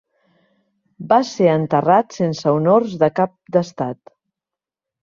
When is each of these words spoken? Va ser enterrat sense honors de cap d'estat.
Va 1.11 1.19
ser 1.33 1.51
enterrat 1.57 2.17
sense 2.19 2.51
honors 2.57 2.99
de 3.05 3.13
cap 3.21 3.39
d'estat. 3.59 4.03